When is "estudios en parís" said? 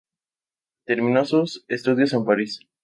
1.67-2.61